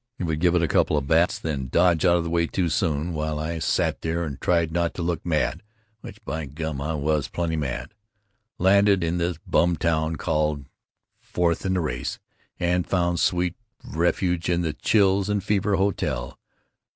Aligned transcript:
He 0.17 0.23
would 0.23 0.39
give 0.39 0.55
it 0.55 0.63
a 0.63 0.67
couple 0.67 0.97
of 0.97 1.05
bats, 1.05 1.37
then 1.37 1.67
dodge 1.67 2.05
out 2.05 2.17
of 2.17 2.23
the 2.23 2.29
way 2.31 2.47
too 2.47 2.69
soon, 2.69 3.13
while 3.13 3.37
I 3.37 3.59
sat 3.59 4.01
there 4.01 4.23
and 4.23 4.41
tried 4.41 4.71
not 4.71 4.95
to 4.95 5.03
look 5.03 5.23
mad, 5.23 5.61
which 5.99 6.25
by 6.25 6.47
gum 6.47 6.81
I 6.81 6.95
was 6.95 7.27
plenty 7.27 7.55
mad. 7.55 7.93
Landed 8.57 9.03
in 9.03 9.19
this 9.19 9.37
bum 9.45 9.75
town, 9.75 10.15
called——, 10.15 10.65
fourth 11.21 11.67
in 11.67 11.75
the 11.75 11.81
race, 11.81 12.17
and 12.59 12.87
found 12.87 13.19
sweet(?) 13.19 13.53
refuge 13.95 14.49
in 14.49 14.61
this 14.63 14.73
chills 14.81 15.29
and 15.29 15.43
fever 15.43 15.75
hotel. 15.75 16.39